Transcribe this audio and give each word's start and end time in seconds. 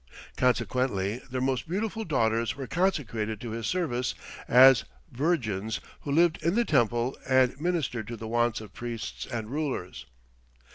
Consequently 0.35 1.21
their 1.29 1.41
most 1.41 1.69
beautiful 1.69 2.03
daughters 2.03 2.55
were 2.55 2.65
consecrated 2.65 3.39
to 3.39 3.51
his 3.51 3.67
service, 3.67 4.15
as 4.47 4.83
"Virgins" 5.11 5.79
who 5.99 6.11
lived 6.11 6.41
in 6.41 6.55
the 6.55 6.65
temple 6.65 7.15
and 7.29 7.61
ministered 7.61 8.07
to 8.07 8.17
the 8.17 8.27
wants 8.27 8.61
of 8.61 8.73
priests 8.73 9.27
and 9.27 9.51
rulers. 9.51 10.07